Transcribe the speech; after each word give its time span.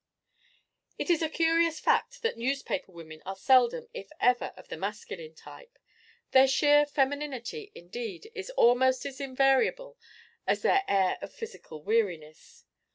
It 0.97 1.11
is 1.11 1.21
a 1.21 1.29
curious 1.29 1.79
fact 1.79 2.23
that 2.23 2.35
newspaper 2.35 2.91
women 2.91 3.21
are 3.23 3.35
seldom, 3.35 3.87
if 3.93 4.09
ever, 4.19 4.51
of 4.57 4.67
the 4.67 4.75
masculine 4.75 5.35
type; 5.35 5.77
their 6.31 6.47
sheer 6.47 6.87
femininity, 6.87 7.71
indeed, 7.75 8.31
is 8.33 8.49
almost 8.57 9.05
as 9.05 9.21
invariable 9.21 9.99
as 10.47 10.63
their 10.63 10.81
air 10.87 11.19
of 11.21 11.31
physical 11.31 11.83
weariness. 11.83 12.65